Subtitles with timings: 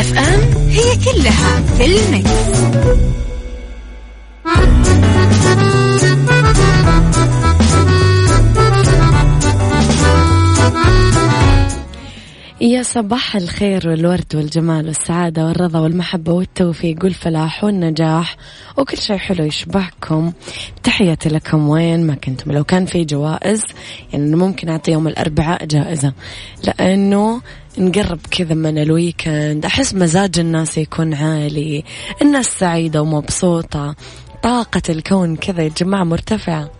[0.00, 2.30] مكتف أم هي كلها في المكس.
[12.60, 18.36] يا صباح الخير والورد والجمال والسعادة والرضا والمحبة والتوفيق والفلاح والنجاح
[18.76, 20.32] وكل شيء حلو يشبهكم
[20.82, 23.62] تحياتي لكم وين ما كنتم لو كان في جوائز
[24.12, 26.12] يعني ممكن أعطي يوم الأربعاء جائزة
[26.64, 27.40] لأنه
[27.78, 29.64] نقرب كذا من ال weekend.
[29.64, 31.84] أحس مزاج الناس يكون عالي.
[32.22, 33.94] الناس سعيدة ومبسوطة.
[34.42, 36.70] طاقة الكون كذا يا جماعة مرتفعة.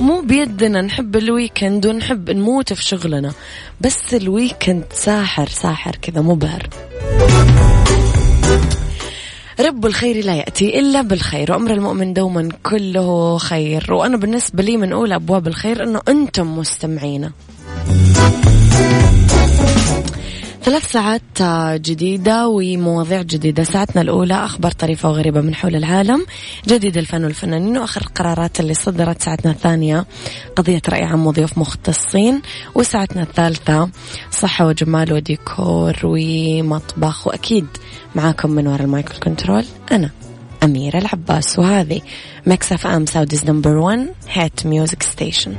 [0.00, 3.32] مو بيدنا نحب ال weekend ونحب نموت في شغلنا.
[3.80, 6.68] بس ال weekend ساحر ساحر كذا مبهر.
[9.60, 11.52] رب الخير لا يأتي إلا بالخير.
[11.52, 13.92] وأمر المؤمن دوما كله خير.
[13.92, 17.32] وأنا بالنسبة لي من أولى أبواب الخير أنه أنتم مستمعينا
[20.68, 21.42] ثلاث ساعات
[21.80, 23.64] جديدة ومواضيع جديدة.
[23.64, 26.26] ساعتنا الأولى أخبار طريفة وغريبة من حول العالم.
[26.66, 29.22] جديد الفن والفنانين وآخر القرارات اللي صدرت.
[29.22, 30.06] ساعتنا الثانية
[30.56, 32.42] قضية رأي عام وضيوف مختصين.
[32.74, 33.88] وساعتنا الثالثة
[34.30, 37.26] صحة وجمال وديكور ومطبخ.
[37.26, 37.66] وأكيد
[38.14, 40.10] معاكم من وراء المايك control أنا
[40.64, 41.58] أميرة العباس.
[41.58, 42.00] وهذه
[42.46, 45.54] ميكس أف أم Saudi's number 1 hit music station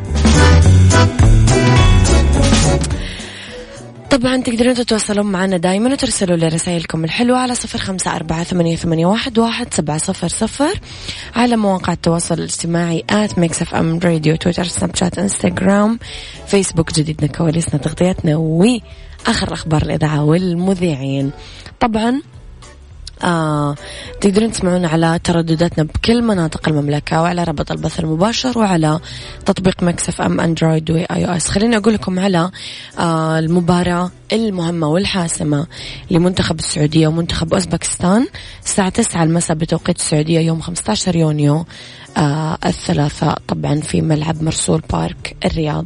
[4.12, 9.06] طبعا تقدرون تتواصلون معنا دائما وترسلوا لي رسائلكم الحلوة على صفر خمسة أربعة ثمانية, ثمانية
[9.06, 10.80] واحد, واحد سبعة صفر صفر
[11.36, 16.00] على مواقع التواصل الاجتماعي at ميكس اف ام راديو تويتر سناب شات انستغرام
[16.48, 21.32] فيسبوك جديدنا كواليسنا تغطياتنا وآخر أخبار الإذاعة والمذيعين.
[21.80, 22.22] طبعا
[23.24, 23.76] آه
[24.22, 29.00] تقدرون تسمعون على تردداتنا بكل مناطق المملكة وعلى رابط البث المباشر وعلى
[29.46, 31.48] تطبيق ميكس اف ام أندرويد وإي أو إس.
[31.50, 32.52] خليني أقول لكم على
[33.00, 35.68] آه المباراة المهمة والحاسمة
[36.12, 38.28] لمنتخب السعودية ومنتخب أوزبكستان
[38.66, 41.66] الساعة 9 المساء بتوقيت السعودية يوم 15 يونيو
[42.18, 43.38] آه الثلاثاء.
[43.48, 45.86] طبعا في ملعب مرسول بارك الرياض.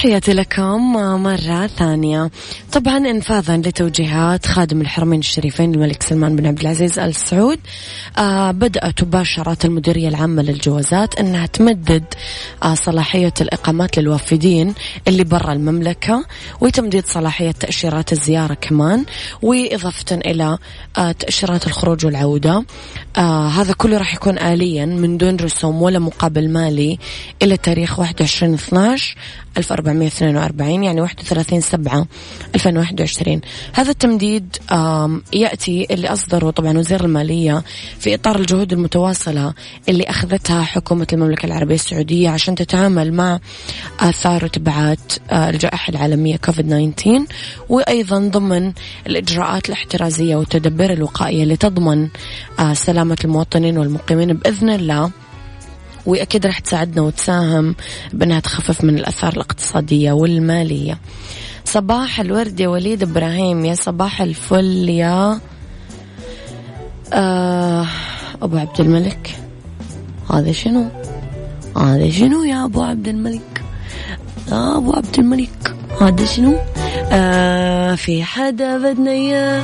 [0.00, 2.30] تحياتي لكم مرة ثانية.
[2.72, 7.58] طبعا انفاذا لتوجيهات خادم الحرمين الشريفين الملك سلمان بن عبد العزيز ال سعود
[8.18, 12.04] آه بدأت وباشرت المديرية العامة للجوازات أنها تمدد
[12.62, 14.74] آه صلاحية الإقامات للوافدين
[15.08, 16.24] اللي برا المملكة
[16.60, 19.04] وتمديد صلاحية تأشيرات الزيارة كمان
[19.42, 20.58] وإضافة إلى
[20.98, 22.64] آه تأشيرات الخروج والعودة.
[23.16, 26.98] آه هذا كله راح يكون آليا من دون رسوم ولا مقابل مالي
[27.42, 29.16] إلى تاريخ 21 12
[29.58, 32.06] 1442 يعني 31 7
[32.54, 33.40] 2021
[33.72, 34.56] هذا التمديد
[35.32, 37.62] يأتي اللي أصدره طبعا وزير المالية
[37.98, 39.54] في إطار الجهود المتواصلة
[39.88, 43.38] اللي أخذتها حكومة المملكة العربية السعودية عشان تتعامل مع
[44.00, 46.66] آثار وتبعات الجائحة العالمية كوفيد
[46.96, 47.24] 19
[47.68, 48.72] وأيضا ضمن
[49.06, 52.08] الإجراءات الاحترازية والتدبير الوقائية اللي تضمن
[52.72, 55.10] سلامة المواطنين والمقيمين بإذن الله.
[56.10, 57.74] وأكيد راح تساعدنا وتساهم
[58.12, 60.98] بأنها تخفف من الأثار الاقتصادية والمالية.
[61.64, 65.40] صباح الورد يا وليد إبراهيم يا صباح الفل يا
[67.12, 67.86] آه
[68.42, 69.36] أبو عبد الملك.
[70.32, 70.88] هذا شنو؟
[71.76, 73.62] هذا شنو يا أبو عبد الملك؟
[74.52, 76.54] يا أبو عبد الملك هذا شنو؟
[77.12, 79.62] آه في حدا بدنا إياه.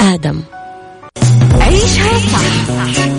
[0.00, 0.40] آدم.
[1.60, 3.03] عيشها صح.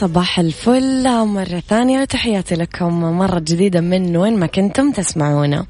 [0.00, 1.24] صباح الفل.
[1.26, 5.66] مرة ثانية وتحياتي لكم مرة جديدة من وين ما كنتم تسمعونا.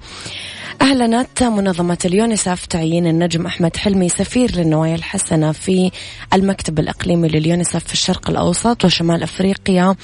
[0.82, 5.90] أعلنت منظمة اليونيسف تعيين النجم أحمد حلمي سفير للنوايا الحسنة في
[6.32, 9.94] المكتب الإقليمي لليونيسف في الشرق الأوسط وشمال أفريقيا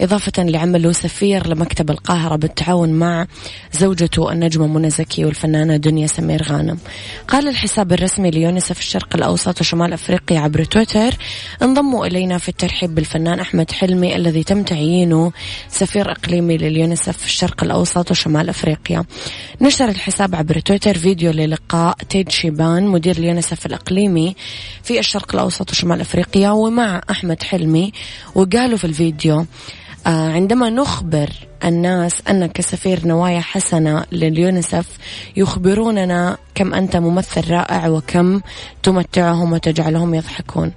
[0.00, 3.26] إضافة لعمله سفير لمكتب القاهرة بالتعاون مع
[3.72, 6.78] زوجته النجمة منى زكي والفنانة دنيا سمير غانم.
[7.28, 11.14] قال الحساب الرسمي ليونيسف الشرق الأوسط وشمال أفريقيا عبر تويتر
[11.62, 15.32] انضموا إلينا في الترحيب بالفنان أحمد حلمي الذي تم تعيينه
[15.68, 19.04] سفير إقليمي لليونيسف في الشرق الأوسط وشمال أفريقيا.
[19.60, 24.36] نشر الحساب الحساب عبر تويتر فيديو للقاء تيد شيبان مدير اليونسف الإقليمي
[24.82, 27.92] في الشرق الأوسط وشمال أفريقيا ومع أحمد حلمي.
[28.34, 29.46] وقالوا في الفيديو
[30.06, 31.30] آه عندما نخبر
[31.64, 34.86] الناس أنك سفير نوايا حسنة لليونسف
[35.36, 38.40] يخبروننا كم أنت ممثل رائع وكم
[38.82, 40.72] تمتعهم وتجعلهم يضحكون.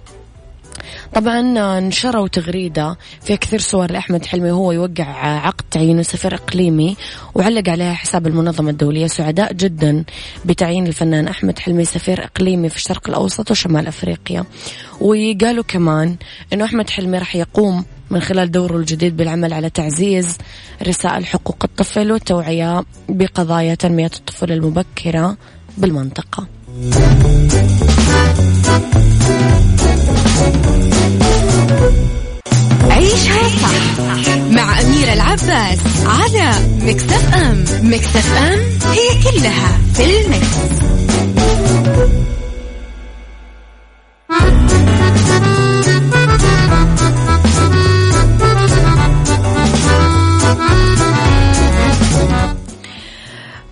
[1.13, 1.41] طبعا
[1.79, 5.05] نشروا تغريدة فيها كثير صور لأحمد حلمي وهو يوقع
[5.47, 6.95] عقد تعيينه سفير إقليمي
[7.35, 10.03] وعلق عليها حساب المنظمة الدولية سعداء جدا
[10.45, 14.43] بتعيين الفنان أحمد حلمي سفير إقليمي في الشرق الأوسط وشمال أفريقيا
[15.01, 16.15] وقالوا كمان
[16.53, 20.37] أنه أحمد حلمي راح يقوم من خلال دوره الجديد بالعمل على تعزيز
[20.87, 25.37] رسائل حقوق الطفل والتوعية بقضايا تنمية الطفولة المبكرة
[25.77, 26.47] بالمنطقة.
[33.17, 33.49] عيشها
[33.97, 38.59] صح مع أميرة العباس على مكتف أم مكتف أم
[38.91, 40.47] هي كلها في المكس.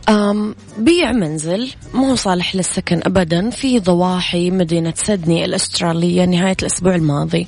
[0.09, 7.48] أم بيع منزل مو صالح للسكن أبدا في ضواحي مدينة سدني الأسترالية نهاية الأسبوع الماضي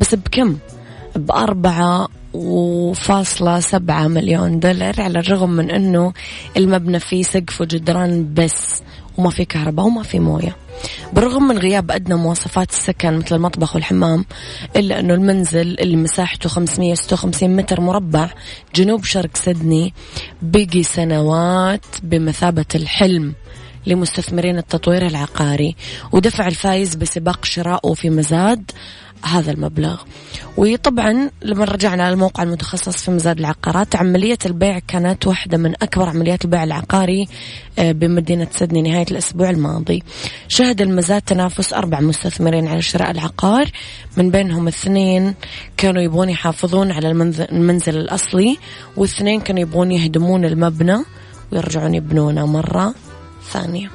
[0.00, 0.56] بس بكم؟
[1.16, 6.12] بأربعة وفاصلة سبعة مليون دولار على الرغم من أنه
[6.56, 8.82] المبنى فيه سقف وجدران بس
[9.18, 10.56] وما في كهرباء وما في موية.
[11.12, 14.24] بالرغم من غياب أدنى مواصفات السكن مثل المطبخ والحمام
[14.76, 18.30] إلا أنه المنزل اللي مساحته 556 متر مربع
[18.74, 19.94] جنوب شرق سدني
[20.42, 23.34] بقي سنوات بمثابة الحلم
[23.86, 25.76] لمستثمرين التطوير العقاري.
[26.12, 28.70] ودفع الفايز بسباق شرائه في مزاد
[29.26, 30.02] هذا المبلغ.
[30.56, 36.44] وطبعا لما رجعنا للموقع المتخصص في مزاد العقارات عملية البيع كانت واحدة من أكبر عمليات
[36.44, 37.28] البيع العقاري
[37.78, 40.02] آه، بمدينة سدني نهاية الأسبوع الماضي.
[40.48, 43.70] شهد المزاد تنافس أربع مستثمرين على شراء العقار
[44.16, 45.34] من بينهم اثنين
[45.76, 47.10] كانوا يبغون يحافظون على
[47.52, 48.58] المنزل الأصلي
[48.96, 50.96] واثنين كانوا يبغون يهدمون المبنى
[51.52, 52.94] ويرجعون يبنونه مرة
[53.52, 53.90] ثانية.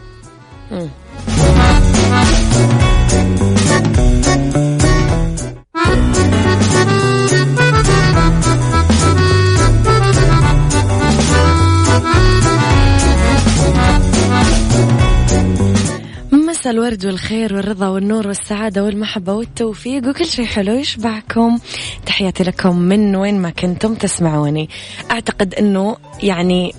[16.61, 21.59] مساء الورد والخير والرضا والنور والسعادة والمحبة والتوفيق وكل شيء حلو يشبعكم.
[22.05, 24.69] تحياتي لكم من وين ما كنتم تسمعوني.
[25.11, 26.75] أعتقد أنه يعني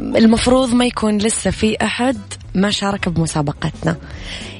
[0.00, 2.18] المفروض ما يكون لسه في أحد
[2.54, 3.96] ما شارك بمسابقتنا.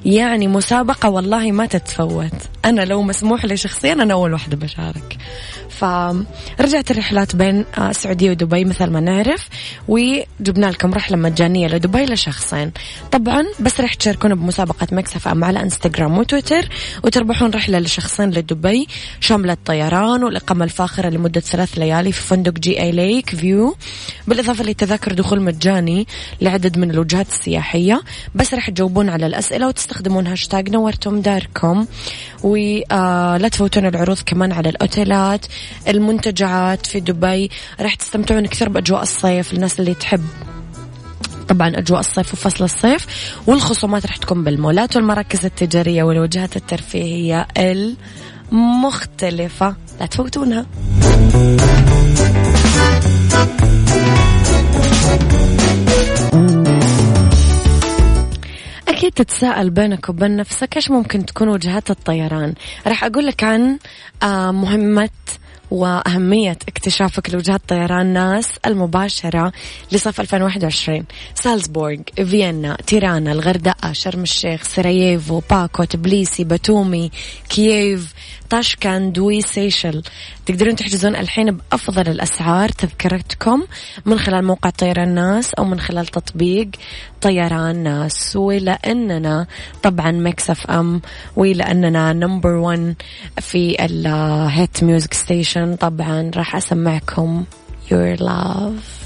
[0.05, 2.35] يعني مسابقة والله ما تتفوت.
[2.65, 5.19] أنا لو مسموح لي شخصيا أنا أول واحدة بشارك.
[5.81, 9.49] فرجعت الرحلات بين السعودية آه، ودبي مثل ما نعرف
[9.89, 12.73] وجبنا لكم رحلة مجانية لدبي لشخصين.
[13.13, 16.69] طبعا بس رح تشاركونا بمسابقة ميكس أف أم على إنستغرام وتويتر
[17.05, 18.89] وتربحون رحلة لشخصين لدبي
[19.21, 23.77] شاملة طيران والإقامة الفاخرة لمدة ثلاث ليالي في فندق جي اي ليك فيو.
[24.29, 26.07] بالإضافة لتذاكر دخول مجاني
[26.41, 28.03] لعدد من الوجهات السياحية.
[28.35, 31.87] بس رح تجاوبون على الأسئلة وتستخدمون هاشتاج نورتم داركم.
[32.43, 35.47] ولا آه، تفوتون العروض كمان على الأوتيلات.
[35.89, 37.51] المنتجعات في دبي.
[37.81, 40.25] راح تستمتعون كثير بأجواء الصيف للناس اللي تحب
[41.49, 43.07] طبعا أجواء الصيف وفصل الصيف
[43.47, 47.47] والخصومات راح تكون بالمولات والمراكز التجارية والوجهات الترفيهية
[48.53, 49.77] المختلفة.
[50.01, 50.67] لا تفوتونها.
[58.89, 62.55] أكيد تتساءل بينك وبين نفسك إيش ممكن تكون وجهات الطيران.
[62.87, 63.79] راح أقول لك عن
[64.23, 65.11] آه، مهمة
[65.71, 69.53] وأهمية اكتشافك لوجهات طيران ناس المباشرة
[69.93, 77.11] لصيف 2021 سالزبورغ فيينا تيرانا الغردقة شرم الشيخ سراييفو باكو تبليسي باتومي
[77.49, 78.15] كييف
[78.51, 80.03] طاشكند وسيشل
[80.47, 83.63] تقدرون تحجزون الحين بأفضل الأسعار تذكرتكم
[84.07, 86.69] من خلال موقع طيران ناس أو من خلال تطبيق
[87.21, 88.37] طيران ناس.
[88.37, 89.47] ولأننا
[89.83, 91.01] طبعا ميكس أف أم
[91.37, 92.95] ولأننا number one
[93.39, 97.45] في ال hit music station طبعا راح أسمعكم.
[97.91, 99.00] Your Love.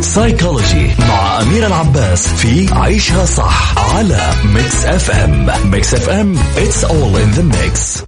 [0.00, 6.84] سايكولوجي مع أميرة العباس في عيشها صح على ميكس اف ام ميكس اف ام it's
[6.84, 8.04] all in the mix.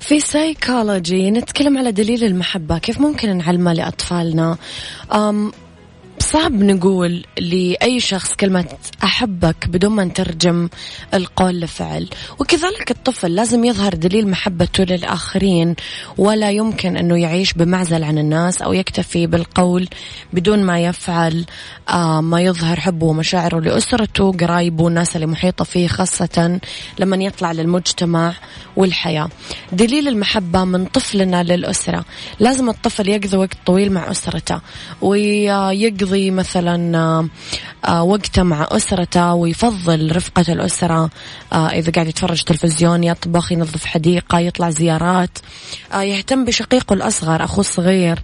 [0.00, 2.78] في سايكولوجي نتكلم على دليل المحبة.
[2.78, 4.56] كيف ممكن نعلمه لأطفالنا؟
[5.12, 5.52] أم
[6.32, 8.64] صعب نقول لأي شخص كلمة
[9.04, 10.68] أحبك بدون ما نترجم
[11.14, 12.08] القول لفعل.
[12.38, 15.74] وكذلك الطفل لازم يظهر دليل محبته للآخرين
[16.18, 19.88] ولا يمكن أنه يعيش بمعزل عن الناس أو يكتفي بالقول
[20.32, 21.44] بدون ما يفعل
[21.88, 26.60] آه ما يظهر حبه ومشاعره لأسرته قرايبه والناس اللي محيطة فيه خاصة
[26.98, 28.34] لما يطلع للمجتمع
[28.76, 29.28] والحياة.
[29.72, 32.04] دليل المحبة من طفلنا للأسرة.
[32.40, 34.60] لازم الطفل يقضي وقت طويل مع أسرته
[35.02, 37.28] ويقضي يقضي مثلا آه،
[37.84, 41.10] آه، وقته مع أسرته ويفضل رفقة الأسرة
[41.52, 45.38] آه، إذا قاعد يتفرج تلفزيون يطبخ ينظف حديقة يطلع زيارات
[45.94, 48.18] يهتم بشقيقه الأصغر أخوه الصغير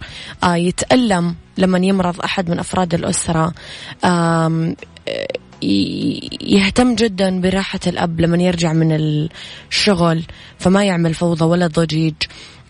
[0.45, 3.53] يتألم لما يمرض أحد من أفراد الأسرة
[6.43, 10.23] يهتم جدا براحة الأب لما يرجع من الشغل
[10.59, 12.15] فما يعمل فوضى ولا ضجيج.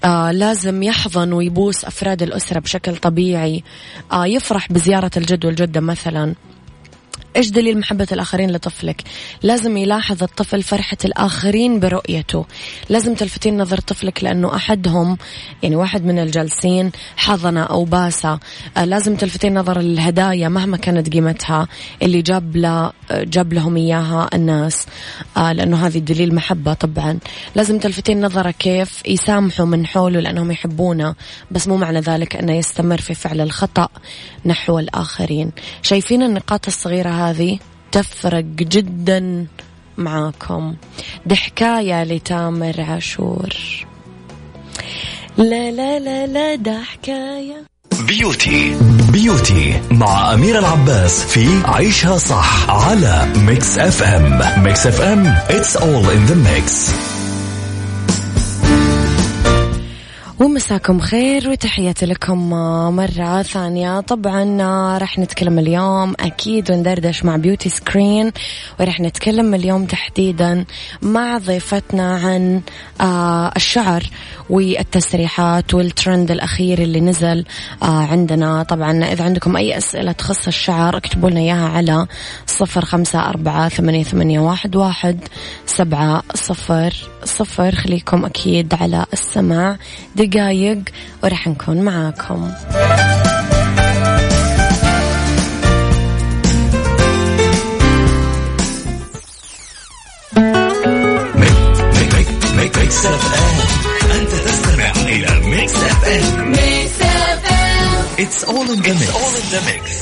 [0.04, 3.64] آه لازم يحضن ويبوس أفراد الأسرة بشكل طبيعي.
[4.12, 6.34] آه يفرح بزيارة الجد والجدة مثلا.
[7.36, 9.02] إيش دليل محبة الآخرين لطفلك؟
[9.42, 12.44] لازم يلاحظ الطفل فرحة الآخرين برؤيته،
[12.88, 15.18] لازم تلفتين نظر طفلك لأنه أحدهم
[15.62, 18.38] يعني واحد من الجالسين حضنه أو باسه،
[18.76, 21.68] آه لازم تلفتين نظر الهدايا مهما كانت قيمتها.
[22.02, 24.86] اللي جاب له جاب لهم إياها الناس،
[25.36, 27.18] آه لأنه هذه دليل محبة طبعا،
[27.54, 31.14] لازم تلفتين نظره كيف يسامحوا من حوله لأنهم يحبونه،
[31.50, 33.88] بس مو معنى ذلك أنه يستمر في فعل الخطأ
[34.46, 37.58] نحو الآخرين، شايفين النقاط الصغيرة هذه
[37.92, 39.46] تفرق جدا
[39.98, 40.74] معاكم.
[41.26, 41.36] دي
[42.04, 43.54] لتامر عاشور.
[45.38, 47.64] لا لا لا لا ده حكاية.
[48.06, 48.76] beauty
[49.12, 54.62] beauty مع أميرة العباس في عيشها صح على ميكس أف أم.
[54.62, 56.94] ميكس أف أم it's all in the mix.
[60.54, 62.50] ومساكم خير وتحياتي لكم
[62.96, 64.00] مرة ثانية.
[64.00, 64.58] طبعا
[64.98, 68.32] راح نتكلم اليوم أكيد وندردش مع beauty screen
[68.80, 70.64] وراح نتكلم اليوم تحديدا
[71.02, 72.60] مع ضيفتنا عن
[73.00, 74.02] آه، الشعر
[74.50, 77.44] والتسريحات والترند الأخير اللي نزل
[77.82, 82.06] آه، عندنا طبعا إذا عندكم أي أسئلة تخص الشعر اكتبوا لنا إياها على
[82.46, 85.18] صفر خمسة أربعة ثمانية, ثمانية واحد, واحد
[85.66, 89.76] سبعة صفر صفر خليكم أكيد على السماع
[90.16, 90.78] دقايق
[91.22, 93.06] وراح نكون معاكم اف
[102.52, 103.43] ام انت تستمع إلى
[106.04, 108.82] ميكس اف ام ميكس اف ام it's all in
[109.50, 109.92] the mix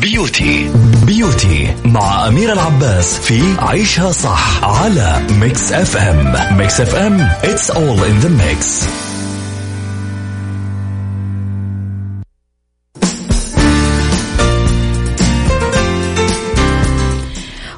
[0.00, 0.70] beauty
[1.06, 8.24] beauty مع أمير العباس في عيشها صح على Mix FM Mix FM it's all in
[8.24, 8.86] the mix.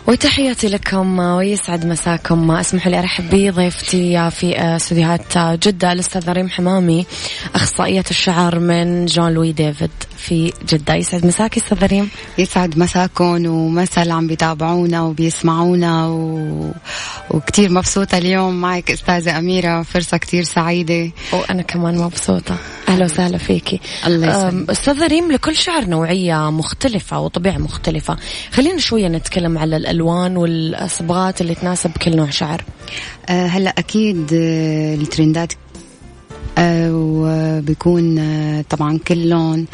[0.08, 2.50] وتحياتي لكم ويسعد مساكم.
[2.50, 7.06] أسمحوا لي أرحب بضيفتي في استديوهات جدة الأستاذة ريم حمامي
[7.54, 10.94] أخصائية الشعر من جون لوي ديفيد في جدة.
[10.94, 16.72] يسعد مساك أستاذة ريم؟ يسعد مساكم ومسا اللي عم بيتابعونا وبيسمعونا و...
[17.30, 19.82] وكتير مبسوطة اليوم معك أستاذة أميرة.
[19.82, 21.10] فرصة كتير سعيدة.
[21.32, 22.56] وأنا كمان مبسوطة.
[22.88, 23.80] أهلا وسهلا فيكي.
[24.06, 24.70] الله يسعدك.
[24.70, 28.16] أستاذة ريم لكل شعر نوعية مختلفة وطبيعة مختلفة.
[28.52, 32.64] خلينا شوية نتكلم على الألوان والصبغات اللي تناسب كل نوع شعر؟
[33.28, 35.52] أه هلا أكيد آه، الترندات
[36.58, 38.18] أه وبيكون
[38.62, 39.66] طبعا كل لون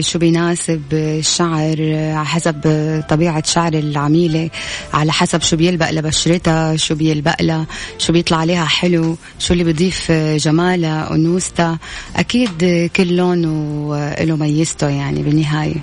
[0.00, 1.76] شو بيناسب الشعر
[2.14, 2.60] على حسب
[3.08, 4.50] طبيعة شعر العميلة
[4.94, 7.66] على حسب شو بيلبق لبشرتها شو بيلبق لها
[7.98, 11.78] شو بيطلع عليها حلو شو اللي بيضيف جمالها أنوثتها
[12.16, 15.80] أكيد كل لون وله ميزته يعني بالنهاية.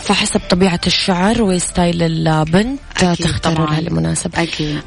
[0.00, 3.66] فحسب طبيعة الشعر وستايل البنت تختاروا.
[3.66, 4.80] لها المناسب أكيد.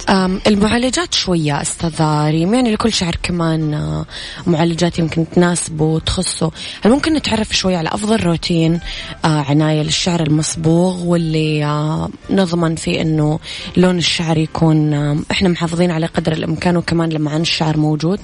[0.48, 4.06] المعالجات شوية أستاذ ريم يعني لكل شعر كمان آه،
[4.48, 6.52] معالجات يمكن تناسبه وتخصه.
[6.82, 8.80] هل ممكن نتعرف شوي على أفضل روتين
[9.26, 13.40] آه، عناية للشعر المصبوغ واللي آه، نضمن فيه أنه
[13.78, 14.94] لون الشعر يكون
[15.32, 18.20] إحنا محافظين عليه قدر الإمكان وكمان لمعان الشعر موجود؟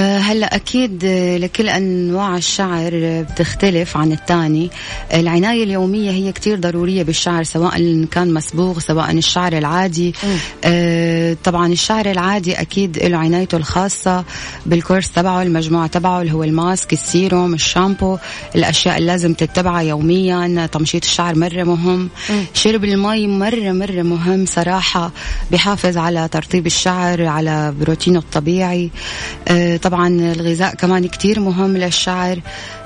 [0.00, 4.70] هلا أكيد أه، لكل أنواع الشعر أه، بتختلف عن الثاني
[5.14, 10.14] العناية اليومية هي كتير ضرورية بالشعر سواء كان مسبوغ سواء الشعر العادي.
[11.44, 14.24] طبعا الشعر العادي أكيد له عنايته الخاصة
[14.66, 18.18] بالكورس تبعه المجموعة تبعه اللي هو الماسك السيروم الشامبو
[18.56, 22.08] الأشياء اللي لازم تتبعها يوميا تمشيط الشعر مرة مهم.
[22.54, 25.10] شرب المي مرة مرة مهم صراحة
[25.50, 28.90] بحافظ على ترطيب الشعر على بروتينه الطبيعي.
[29.84, 32.40] طبعا الغذاء كمان كتير مهم للشعر.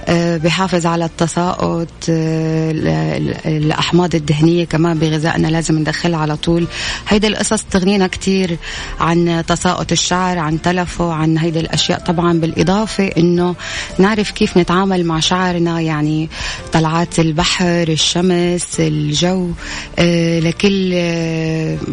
[0.08, 6.66] أه، بحافظ على التساقط ال- ال- الأحماض الدهنية كمان بغذائنا لازم ندخلها على طول.
[7.08, 8.56] هيدي القصص تغنينا كتير
[9.00, 13.54] عن تساقط الشعر عن تلفه عن هيدي الأشياء طبعا بالإضافة إنه
[13.98, 16.28] نعرف كيف نتعامل مع شعرنا يعني
[16.72, 19.50] طلعات البحر الشمس الجو
[19.98, 20.94] أه، لكل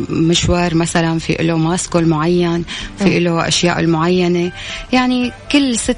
[0.09, 2.65] مشوار مثلا في له ماسكه المعين
[2.99, 4.51] في له أشياء المعينة.
[4.93, 5.97] يعني كل ست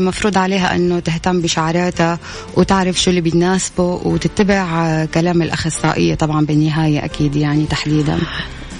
[0.00, 2.18] مفروض عليها أنه تهتم بشعراتها
[2.56, 8.18] وتعرف شو اللي بيناسبه وتتبع أه، كلام الأخصائية طبعا بالنهاية أكيد يعني تحديدا.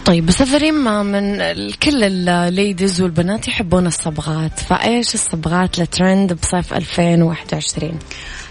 [0.05, 1.39] طيب أستاذ ريم من
[1.83, 7.99] كل الليديز والبنات يحبون الصبغات فإيش الصبغات لترند بصيف 2021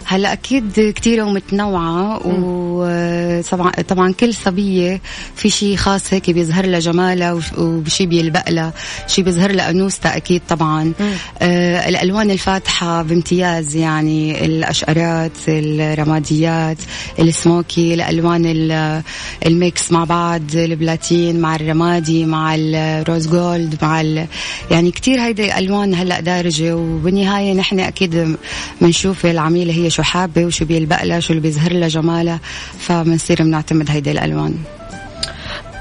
[0.08, 5.02] هلا أكيد كثيره ومتنوعه وطبعا طبعا كل صبية
[5.36, 8.74] في شيء خاص هيك بيظهر لها جمالها وش- وشيء بيلبق لها
[9.08, 10.94] شيء بيظهر لها أنوثتها أكيد طبعا.
[11.42, 16.78] آه الألوان الفاتحة بامتياز يعني الأشقرات الرماديات
[17.20, 19.02] السموكي الألوان ال-
[19.46, 24.26] ال mix مع بعض ال platine مع الرمادي مع ال rose gold مع ال...
[24.72, 28.36] يعني كثير هيدي الألوان هلا دارجة وبالنهاية نحن أكيد
[28.82, 32.40] بنشوف العميلة هي شو حابة وشو بيلبق لها شو اللي بيظهر لها جمالها
[32.80, 34.56] فبنصير بنعتمد هيدي الألوان.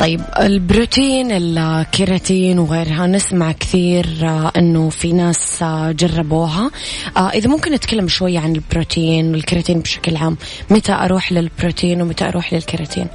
[0.01, 6.71] طيب البروتين الكيراتين وغيرها نسمع كثير آه، إنه في ناس آه، جربوها.
[7.17, 10.37] آه، إذا ممكن نتكلم شوي عن البروتين والكيراتين بشكل عام.
[10.71, 13.07] متى أروح للبروتين ومتى أروح للكيراتين؟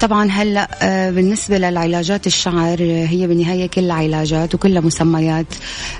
[0.00, 0.68] طبعا هلأ
[1.10, 5.46] بالنسبة للعلاجات الشعر هي بالنهاية كلها علاجات وكلها مسميات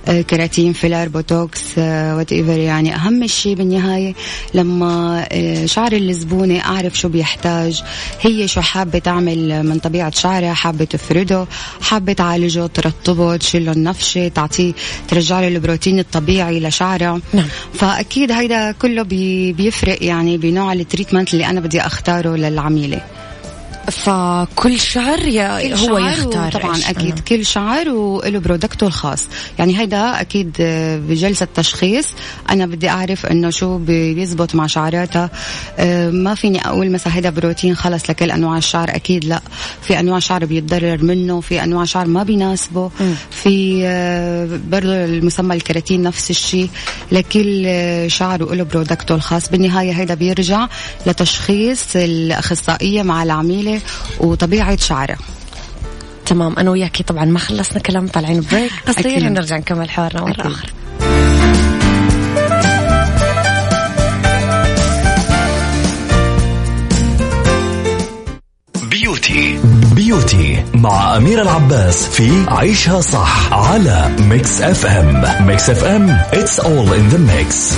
[0.06, 2.94] كيراتين filler بوتوكس whatever يعني.
[2.94, 4.14] أهم شيء بالنهاية
[4.54, 5.24] لما
[5.66, 7.82] شعر الزبونة أعرف شو بيحتاج
[8.20, 11.46] هي شو حابة تعمل من طبيعة شعرها حابة تفرده
[11.80, 14.72] حابة تعالجه ترطبه تشيله النفشة تعطيه
[15.08, 17.48] ترجع له البروتين الطبيعي لشعرها نعم.
[17.74, 23.00] فأكيد هيدا كله بي بيفرق يعني بنوع ال treatment اللي أنا بدي أختاره للعميلة
[23.90, 27.18] فكل شعر كل هو شعر يختار طبعا أكيد.
[27.18, 29.26] كل شعر وله product ه الخاص.
[29.58, 30.52] يعني هيدا أكيد
[31.08, 32.06] بجلسة تشخيص.
[32.50, 35.30] أنا بدي أعرف إنه شو بي- بيزبط مع شعراتها.
[36.10, 38.90] ما فيني أقول مثلا هيدا بروتين خلص لكل أنواع الشعر.
[38.90, 39.40] أكيد لا.
[39.82, 42.90] في أنواع شعر بيتضرر منه في أنواع شعر ما بيناسبه.
[43.30, 46.68] في آه، برضه المسمى الكيراتين نفس الشيء.
[47.12, 47.66] لكل
[48.10, 49.48] شعر وله برودكته الخاص.
[49.48, 50.68] بالنهاية هيدا بيرجع
[51.06, 53.73] لتشخيص الأخصائية مع العميلة.
[54.20, 55.18] وطبيعة شعرها.
[56.26, 59.26] تمام أنا وياكي طبعا ما خلصنا كلام طالعين break قصير.
[59.26, 60.46] ونرجع نكمل حوارنا مرة أكيد.
[60.46, 60.70] أخرى
[68.90, 69.60] beauty.
[69.94, 77.14] beauty مع أمير العباس في عيشها صح على Mix FM Mix FM it's all in
[77.14, 77.74] the mix.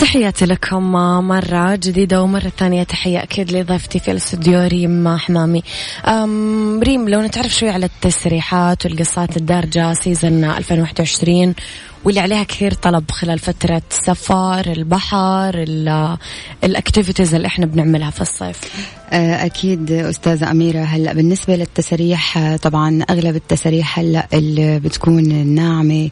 [0.00, 0.92] تحياتي لكم
[1.28, 5.62] مرة جديدة ومرة ثانية تحية أكيد لضيفتي في الاستوديو ريم حمامي.
[6.82, 11.54] ريم لو نتعرف شوي على التسريحات والقصات الدارجة season 2021
[12.04, 16.16] واللي عليها كثير طلب خلال فترة سفر البحر ال-
[16.64, 18.60] ال activities اللي إحنا بنعملها في الصيف.
[19.12, 26.10] آه، أكيد أستاذة أميرة هلأ بالنسبة للتساريح آه، طبعا أغلب التساريح هلأ اللي بتكون الناعمة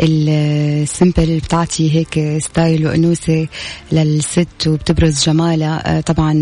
[0.00, 3.46] ال simple بتعطي هيك style وأنوثة
[3.92, 5.96] للست وبتبرز جمالها.
[5.98, 6.32] آه، طبعا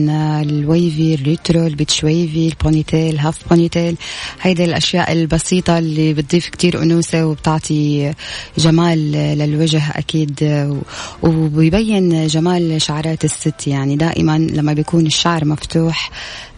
[0.43, 3.97] الويفي الريترو البيتش ويفي البونيتيل هاف بونيتيل
[4.43, 8.13] هيدي الأشياء البسيطة اللي بتضيف كتير أنوثة وبتعطي
[8.59, 8.82] جمال.
[8.83, 10.41] جمال للوجه أكيد
[11.23, 13.67] وبيبين جمال شعرات الست.
[13.67, 16.11] يعني دائما لما بيكون الشعر مفتوح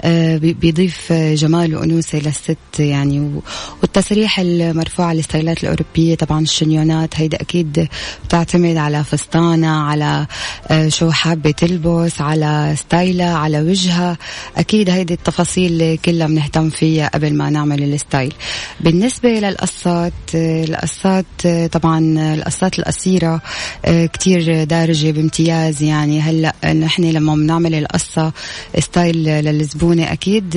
[0.06, 2.56] آه، بيضيف جمال وأنوثة للست.
[2.78, 3.40] يعني
[3.82, 7.88] والتسريح المرفوع على ال style ات الأوروبية طبعا الشنيونات هيدا أكيد
[8.24, 10.26] بتعتمد على فستانة على
[10.68, 14.16] آه، شو حابة تلبس على style ه على وجهها.
[14.56, 18.34] أكيد هيدي التفاصيل كلها بنهتم فيها قبل ما نعمل ال style.
[18.80, 21.24] بالنسبة للقصات آه، القصات
[21.72, 23.40] طبعا القصات القصيرة
[23.86, 26.20] كتير دارجة بامتياز يعني.
[26.20, 28.32] هلأ نحن لما بنعمل القصة
[28.78, 30.50] style للزبون الزبونة أكيد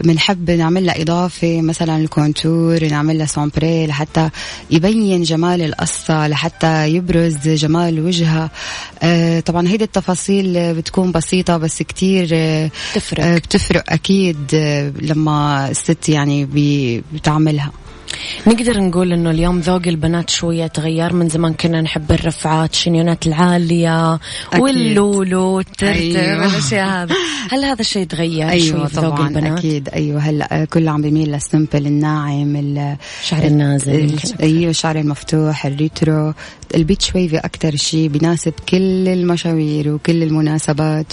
[0.00, 4.30] بنحب نعمل لها إضافة مثلا ال contour نعمل لها sombre لحتى
[4.70, 8.50] يبين جمال القصة لحتى يبرز جمال وجهها.
[9.02, 12.24] آه، طبعا هيدي التفاصيل بتكون بسيطة بس كتير
[12.92, 13.24] بتفرق.
[13.24, 14.54] آه، بتفرق أكيد
[15.02, 16.48] لما الست يعني
[17.12, 17.83] بتعملها.
[18.46, 21.12] نقدر نقول إنه اليوم ذوق البنات شوية تغير.
[21.12, 24.60] من زمان كنا نحب الرفعات الشنيونات العالية أكيد.
[24.60, 26.46] واللولو والترتر أيوة.
[26.46, 27.16] والأشياء هذه.
[27.50, 29.88] هل هذا الشيء تغير أيوة شوي ذوق البنات؟ أكيد.
[29.88, 30.20] أيوه.
[30.20, 34.16] هلأ كله عم بيميل لل simple الناعم الشعر النازل.
[34.42, 36.34] أيوه الشعر المفتوح ال retro.
[36.74, 41.12] ال beach wavy أكثر شيء بيناسب كل المشاوير وكل المناسبات.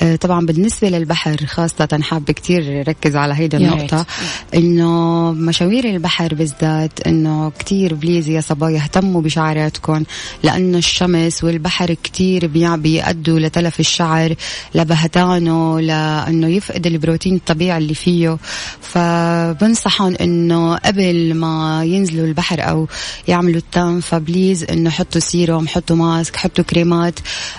[0.00, 4.06] آه طبعا بالنسبة للبحر خاصة حاب كثير ركز على هيدا النقطة.
[4.54, 10.04] إنه مشاوير البحر بالذات إنه كتير please يا صبايا اهتموا بشعراتكم
[10.42, 14.34] لأنه الشمس والبحر كتير بيأدوا لتلف الشعر
[14.74, 18.38] لبهتانه لأنه يفقد البروتين الطبيعي اللي فيه.
[18.80, 22.88] فبنصحهم إنه قبل ما ينزلوا البحر أو
[23.28, 27.14] يعملوا ال tan ف please إنه حطوا سيروم حطوا mask حطوا كريمات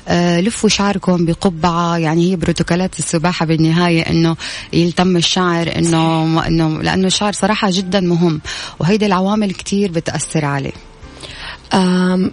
[0.07, 1.97] آه لفوا شعركم بقبعة.
[1.97, 4.35] يعني هي بروتوكولات السباحة بالنهاية إنه
[4.73, 8.41] يلتم الشعر انه انه لأنه الشعر صراحة جدا مهم.
[8.79, 10.73] وهيدي العوامل كتير بتأثر عليه.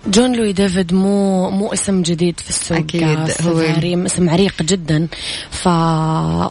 [0.06, 3.60] جون لوي ديفيد مو مو اسم جديد في السوق أكيد هو
[4.06, 5.08] اسم عريق جدا
[5.50, 5.68] ف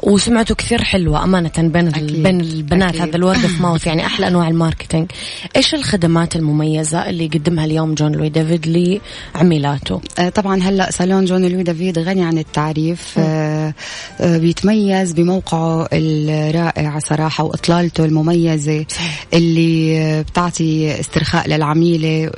[0.04, 2.24] وسمعته كثير حلوة أمانة بين أكيد.
[2.24, 3.02] بين البنات أكيد.
[3.02, 5.12] هذا ال word of mouth يعني أحلى أنواع ال marketing
[5.56, 8.96] إيش الخدمات المميزة اللي يقدمها اليوم جون لوي ديفيد
[9.36, 13.74] لعميلاته آه، طبعا هلا صالون جون لوي ديفيد غني عن التعريف آه،
[14.22, 18.86] آه، بيتميز بموقعه الرائع صراحة وإطلالته المميزة
[19.34, 22.32] اللي بتعطي استرخاء للعميلة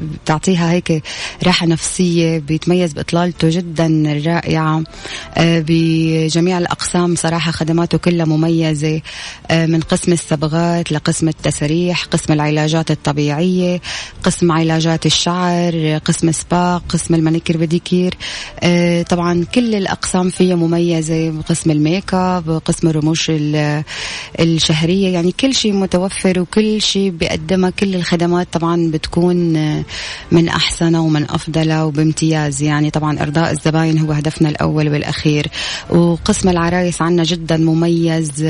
[0.00, 1.02] بتعطيها هيك
[1.46, 4.82] راحة نفسية بيتميز بإطلالته جدا رائعة
[5.36, 9.00] آه، بجميع الأقسام صراحة خدماته كلها مميزة.
[9.50, 13.80] آه، من قسم الصبغات لقسم التسريح قسم العلاجات الطبيعية
[14.22, 18.14] قسم علاجات الشعر قسم سبا قسم المانيكير بديكير.
[18.60, 23.32] آه، طبعا كل الأقسام فيها مميزة قسم الميك أب قسم الرموش
[24.40, 25.08] الشهرية.
[25.08, 27.70] يعني كل شيء متوفر وكل شيء بيقدمها.
[27.70, 29.77] كل الخدمات طبعا بتكون
[30.32, 32.62] من أحسن ومن أفضل وبامتياز.
[32.62, 35.46] يعني طبعا إرضاء الزباين هو هدفنا الأول والأخير.
[35.90, 38.44] وقسم العرايس عنا جدا مميز.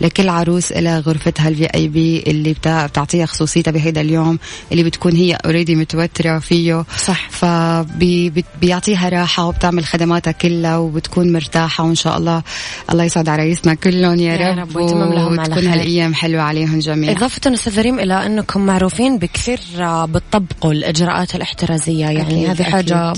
[0.00, 4.38] لكل عروس إلى غرفتها ال VIP اللي بتعطيها خصوصيتها بهيدا اليوم
[4.72, 6.84] اللي بتكون هي already متوترة فيه.
[6.98, 7.30] صح.
[7.30, 11.84] فبيعطيها راحة وبتعمل خدماتها كلها وبتكون مرتاحة.
[11.84, 12.42] وإن شاء الله
[12.90, 15.72] الله يسعد عرايسنا كلهم يا, يا رب, رب ويتمم لهم على خير.
[15.72, 17.12] هالأيام حلوة عليهم جميعا.
[17.12, 19.60] إضافة أستاذ ريم إلى أنكم معروفين بكثير
[20.04, 23.12] بالطبع طبقوا الإجراءات الاحترازية يعني هذه حاجة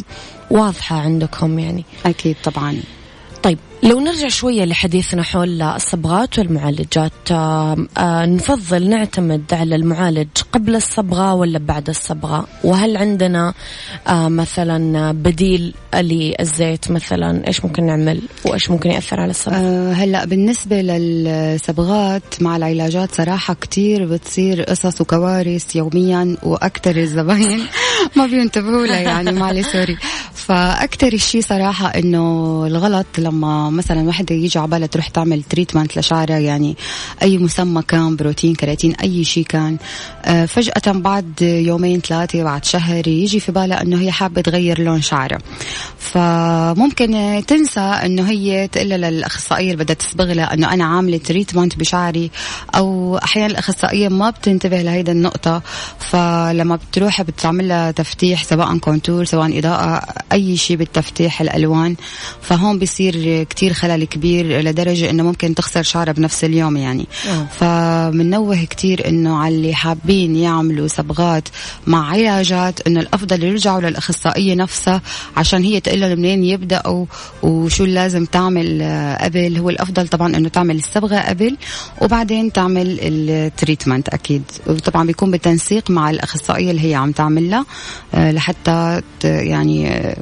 [0.50, 1.84] واضحة عندكم يعني.
[2.06, 2.76] أكيد طبعا.
[3.82, 11.34] لو نرجع شوية لحديثنا حول الصبغات والمعالجات آه آه نفضل نعتمد على المعالج قبل الصبغة
[11.34, 13.54] ولا بعد الصبغة؟ وهل عندنا
[14.08, 20.80] آه مثلا بديل للزيت مثلا؟ إيش ممكن نعمل وإيش ممكن يأثر على الصبغة؟ هلأ بالنسبة
[20.82, 27.66] للصبغات مع العلاجات صراحة كتير بتصير قصص وكوارث يوميا وأكثر الزباين
[28.16, 29.96] ما بينتبهوا لها يعني معلش sorry
[30.34, 32.22] فأكثر الشيء صراحة إنه
[32.66, 36.76] الغلط لما مثلا وحدة يجي عبالها تروح تعمل treatment لشعرها يعني
[37.22, 39.76] أي مسمى كان بروتين كرياتين أي شيء كان
[40.24, 45.02] آه، فجأة بعد يومين ثلاثة بعد شهر يجي في بالها إنه هي حابة تغير لون
[45.02, 45.38] شعرها
[45.98, 52.30] فممكن تنسى إنه هي تقول للأخصائية اللي بدها تصبغ لها إنه أنا عاملة treatment بشعري
[52.74, 55.62] أو أحيانا الأخصائية ما بتنتبه لهيدا النقطة.
[55.98, 60.02] فلما بتروح بتعمل لها تفتيح سواء contour سواء إضاءة
[60.32, 61.96] أي شيء بالتفتيح الألوان.
[62.42, 67.06] فهون بيصير كتير خلل كبير لدرجة إنه ممكن تخسر شعرها بنفس اليوم يعني.
[67.28, 67.46] آه.
[67.60, 71.48] فمنوه كتير إنه على اللي حابين يعملوا صبغات
[71.86, 75.02] مع علاجات إنه الأفضل يرجعوا للأخصائية نفسها
[75.36, 77.06] عشان هي تقول لهم منين يبدأوا
[77.42, 79.58] وشو لازم تعمل آه، قبل.
[79.58, 81.56] هو الأفضل طبعا إنه تعمل الصبغة قبل
[82.02, 84.42] وبعدين تعمل ال treatment أكيد.
[84.66, 87.64] وطبعا بيكون بالتنسيق مع الأخصائية اللي هي عم تعملها.
[88.14, 90.16] لحتى ت- يعني آه،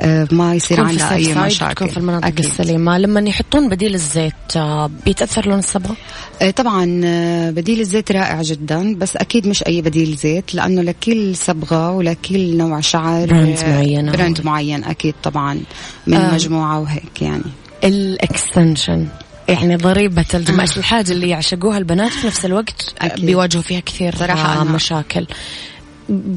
[0.00, 2.44] آه، ما يصير عندها أي ال side تكون مشاكل في المناطق أكيد.
[2.44, 5.96] السليمة لما يحطون بديل الزيت آه، بيتأثر لون الصبغة؟
[6.42, 11.36] آه، طبعا آه، بديل الزيت رائع جدا بس أكيد مش أي بديل زيت لأنه لكل
[11.36, 14.12] صبغة ولكل نوع شعر brand آه، معينة.
[14.12, 15.60] brand معين أكيد طبعا
[16.06, 16.34] من آه.
[16.34, 17.42] مجموعة وهيك يعني
[17.84, 19.06] ال extension
[19.48, 23.26] يعني ضريبة الجمال الحاجة اللي يعشقوها البنات في نفس الوقت أكيد.
[23.26, 25.26] بيواجهوا فيها كثير صراحة آه، مشاكل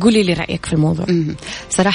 [0.02, 1.06] قولي لي رأيك في الموضوع.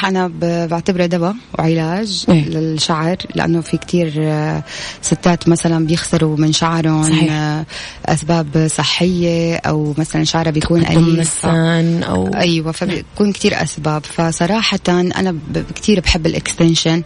[0.08, 2.44] أنا ب- بعتبره دواء وعلاج إيه.
[2.48, 4.64] للشعر لأنه في كتير آه،
[5.02, 7.32] ستات مثلا بيخسروا من شعرهم صحيح.
[7.32, 7.66] آه،
[8.06, 10.84] أسباب صحية أو مثلا شعرها بيكون
[11.20, 14.04] السن أو أيوه فبيكون كتير أسباب.
[14.04, 15.36] فصراحة أنا
[15.74, 17.02] كتير بحب ال extension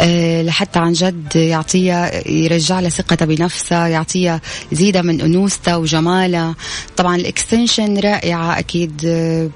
[0.00, 4.40] أه لحتى عن جد يعطيها يرجع لها ثقتها بنفسها يعطيها
[4.72, 6.54] يزيدها من أنوثتها وجمالها.
[6.96, 9.50] طبعا ال extension رائعة أكيد أه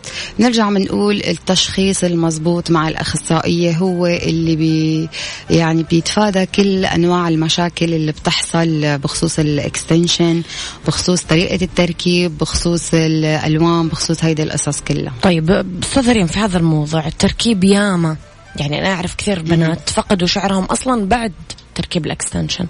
[0.57, 5.09] نرجع بنقول التشخيص المضبوط مع الأخصائية هو اللي بي
[5.51, 10.43] يعني بيتفادى كل أنواع المشاكل اللي بتحصل بخصوص ال extension
[10.87, 15.13] بخصوص طريقة التركيب بخصوص الألوان بخصوص هيدي القصص كلها.
[15.23, 18.17] طيب أستاذ في هذا الموضوع التركيب ياما.
[18.57, 21.33] يعني أنا أعرف كثير بنات فقدوا شعرهم أصلا بعد
[21.75, 22.67] تركيب ال extension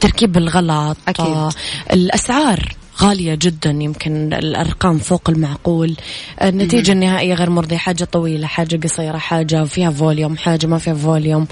[0.00, 1.26] تركيب الغلط أكيد.
[1.26, 1.50] آه،
[1.92, 2.77] الأسعار.
[3.02, 5.96] غالية جدا يمكن الأرقام فوق المعقول.
[6.42, 11.46] النتيجة النهائية غير مرضية حاجة طويلة حاجة قصيرة حاجة فيها volume حاجة ما فيها volume.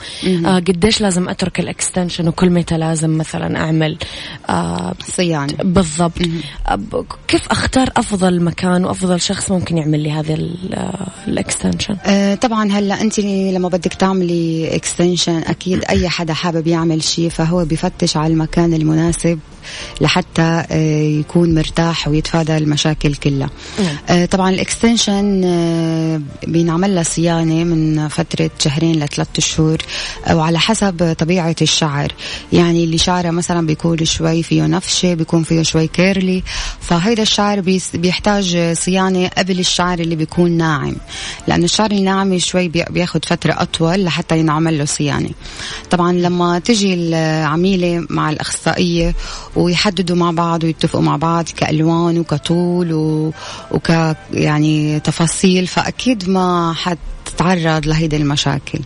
[0.47, 3.99] آه قديش لازم أترك ال extension وكل متى لازم مثلا أعمل
[4.49, 5.55] آه صيانة.
[5.63, 6.19] بالضبط.
[6.69, 10.39] أب- كيف أختار أفضل مكان وأفضل شخص ممكن يعمل لي هذا
[11.29, 17.03] ال extension؟ آه، طبعا هلأ أنت لما بدك تعملي extension أكيد أي حدا حابب يعمل
[17.03, 19.39] شيء فهو بفتش على المكان المناسب.
[20.01, 23.51] لحتى آه، يكون مرتاح ويتفادى المشاكل كلها.
[24.09, 29.79] آه، طبعا ال extension آه، بينعمل لها صيانة من فترة شهرين لثلاث شهور
[30.31, 32.13] وعلى حسب طبيعة الشعر.
[32.53, 36.43] يعني اللي شعره مثلا بيكون شوي فيه نفشة بيكون فيه شوي كيرلي
[36.81, 37.61] فهيدا الشعر
[37.95, 40.97] بيحتاج صيانة قبل الشعر اللي بيكون ناعم.
[41.49, 45.31] لأنه الشعر الناعم شوي بي- بياخد فترة أطول لحتى ينعمل له صيانة.
[45.91, 49.15] طبعا لما تجي العميلة مع الأخصائية
[49.57, 53.33] ويحددوا مع بعض ويتفقوا مع بعض كألوان وكطول و...
[53.71, 55.67] وك يعني تفاصيل.
[55.67, 56.75] فأكيد ما
[57.27, 58.79] حتتعرض لهيدي المشاكل؟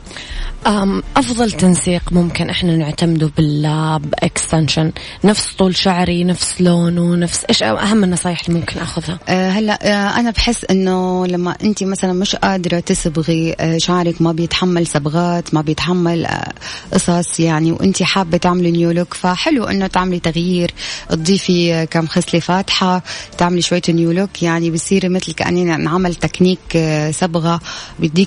[0.66, 4.92] أم، أفضل تنسيق ممكن إحنا نعتمده بال extension
[5.24, 10.20] نفس طول شعري نفس لونه نفس إيش أهم النصايح اللي ممكن أخذها؟ أه هلأ أه
[10.20, 15.60] أنا بحس إنه لما انت مثلا مش قادرة تصبغي أه شعرك ما بيتحمل صبغات ما
[15.60, 16.52] بيتحمل أه
[16.92, 20.70] قصص يعني وانت حابة تعملي new look فحلو إنه تعملي تغيير
[21.10, 23.02] تضيفي آه، كم خصلة فاتحة
[23.38, 27.60] تعملي شوية new look يعني بصير مثل كأني نعمل تكنيك آه، صبغة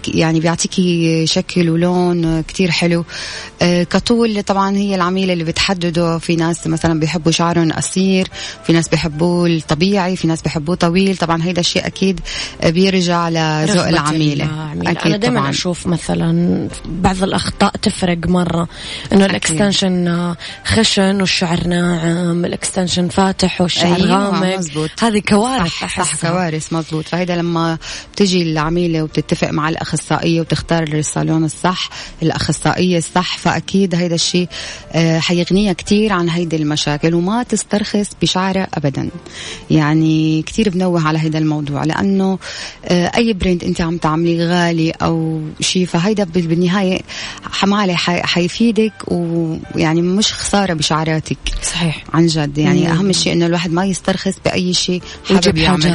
[0.04, 3.06] بيديك يعني بيعطيكي شكل ولون آه، كتير حلو.
[3.62, 6.18] آه، كطول طبعا هي العميلة اللي بتحدده.
[6.18, 8.28] في ناس مثلا بيحبوا شعرهم قصير
[8.66, 11.18] في ناس بيحبوه الطبيعي في ناس بيحبوه طويل.
[11.18, 12.20] طبعا هيدا الشيء أكيد
[12.62, 14.74] آه، بيرجع لذوق العميلة.
[14.82, 15.50] أكيد أنا دائما طبعا.
[15.50, 18.68] أشوف مثلا بعض الأخطاء تفرق مرة.
[19.14, 24.58] إنه ال extension آه، خشن والشعر ناعم ال extension فاتح والشعر أيوة، غامق.
[24.58, 24.90] مزبوط.
[25.02, 26.30] هذه كوارث صح, صح.
[26.30, 27.08] كوارث مزبوط.
[27.08, 27.78] فهيدا لما
[28.14, 31.90] بتجي العميلة وبتتفق مع الأخصائية وتختار الصالون الصح
[32.24, 34.48] الأخصائية الصح فأكيد هيدا الشيء
[34.92, 39.10] آه، حيغنيها كتير عن هيدي المشاكل وما تسترخص بشعرها أبدا
[39.72, 42.40] يعني كتير بنوه على هيدا الموضوع لأنه
[42.86, 47.00] آه، أي brand أنت عم تعمليه غالي أو شيء فهيدا بال- بالنهاية
[47.52, 52.88] حمالي حي- حيفيدك ويعني مش خسارة بشعراتك صحيح عن جد يعني مم.
[52.88, 55.86] أهم شيء إنه الواحد ما يسترخص بأي شيء حابب يعمله.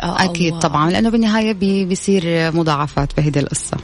[0.00, 3.76] أو- أكيد طبعا لأنه بالنهاية بي بيصير مضاعفات بهيدي القصة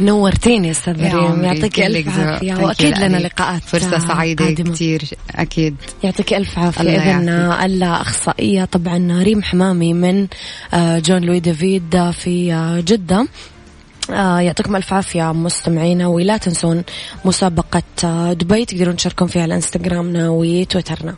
[0.00, 2.18] نورتيني يا أستاذ مريم يعطيك ألف.
[2.18, 3.16] عافية وأكيد لنا.
[3.16, 4.72] لقاءات فرصة سعيدة قادمة.
[4.72, 7.64] كثير أكيد يعطيك ألف عافية اذا.
[7.66, 10.26] الاخصائيه طبعا ريم حمامي من
[10.74, 13.26] آه، جون لوي دافيد آه، في آه، جدة
[14.40, 16.82] يعطيكم ألف عافية مستمعينا ولا تنسون
[17.24, 17.82] مسابقة
[18.32, 21.14] دبي تقدرون تشاركون فيها على إنستغرامنا وتويترنا